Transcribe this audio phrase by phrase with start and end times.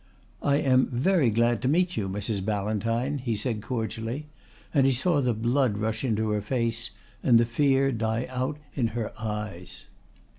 [0.41, 2.43] "I am very glad to meet you, Mrs.
[2.43, 4.25] Ballantyne," he said cordially,
[4.73, 6.89] and he saw the blood rush into her face
[7.21, 9.85] and the fear die out in her eyes.